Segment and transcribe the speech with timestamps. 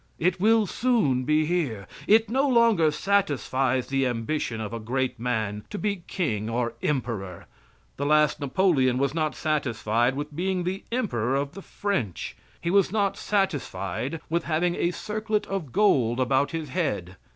[0.17, 1.87] It will soon be here.
[2.07, 7.45] It no longer satisfies the ambition of a great man to be king or emperor.
[7.97, 12.35] The last Napoleon was not satisfied with being the emperor of the French.
[12.59, 17.15] He was not satisfied with having a circlet of gold about his head.